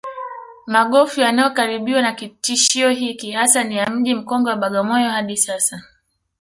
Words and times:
Magofu 0.65 1.21
yanayokabiriwa 1.21 2.01
na 2.01 2.11
kitisho 2.13 2.89
hiki 2.89 3.31
hasa 3.31 3.63
ni 3.63 3.75
ya 3.75 3.89
Mji 3.89 4.15
mkongwe 4.15 4.51
wa 4.51 4.57
Bagamoyo 4.57 5.09
hadi 5.09 5.37
Sasa 5.37 5.83